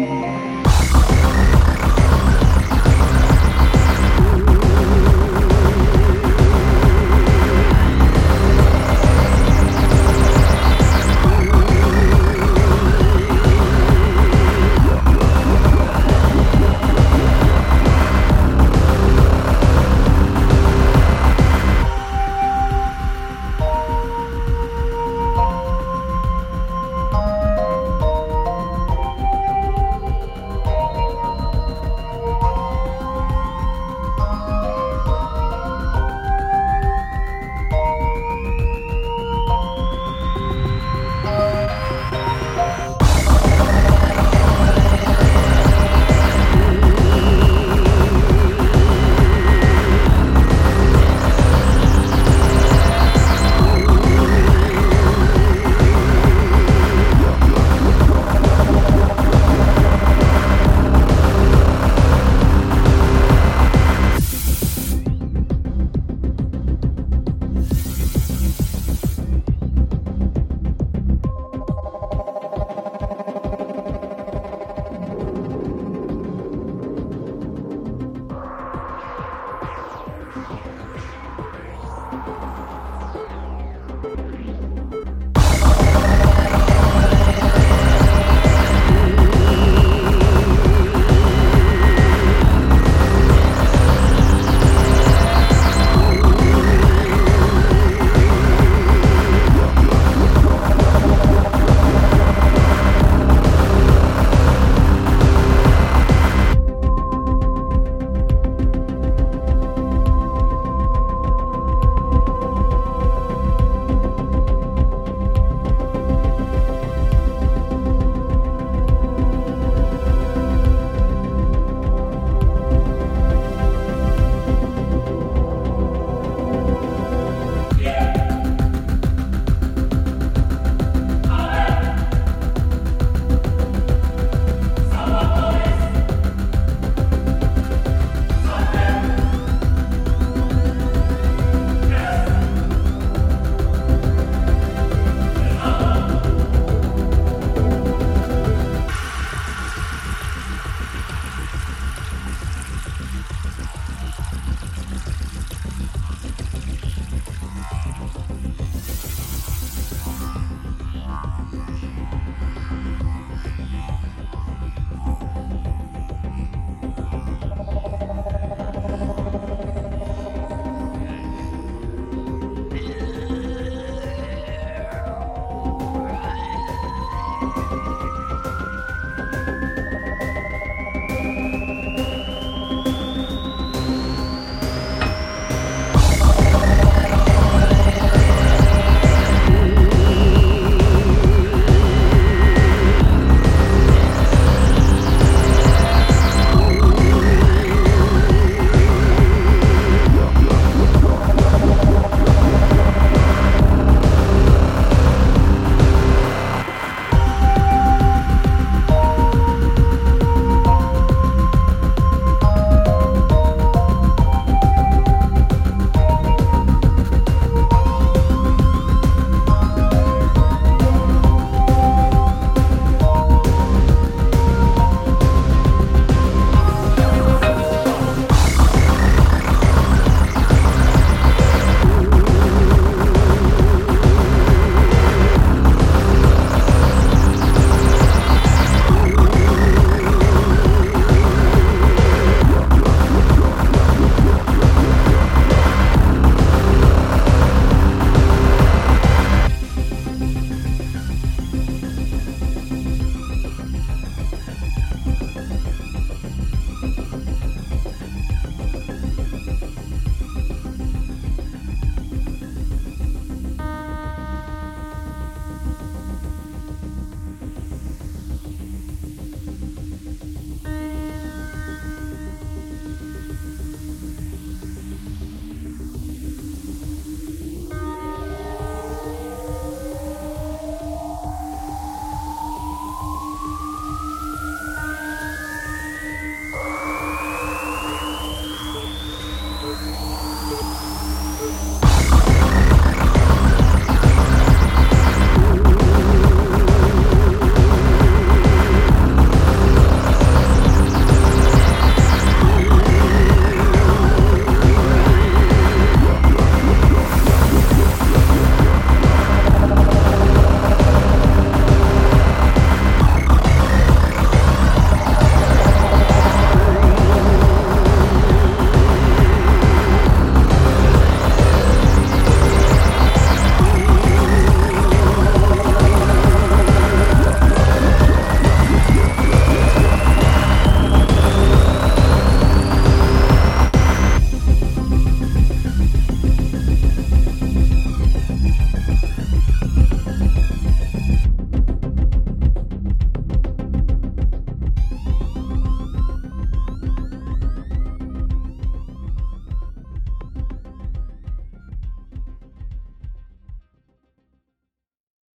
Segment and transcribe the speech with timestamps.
[0.00, 0.29] Bye.